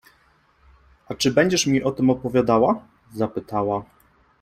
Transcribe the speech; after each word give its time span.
—A 1.09 1.15
czy 1.15 1.31
będziesz 1.31 1.67
mi 1.67 1.83
o 1.83 1.91
tym 1.91 2.09
opowiadała?— 2.09 2.87
zapytała. 3.15 3.83